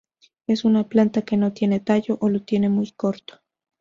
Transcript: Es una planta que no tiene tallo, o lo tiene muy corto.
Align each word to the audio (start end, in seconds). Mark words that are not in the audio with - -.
Es 0.47 0.65
una 0.65 0.85
planta 0.89 1.21
que 1.21 1.37
no 1.37 1.53
tiene 1.53 1.79
tallo, 1.79 2.17
o 2.21 2.29
lo 2.29 2.41
tiene 2.41 2.69
muy 2.69 2.89
corto. 2.91 3.39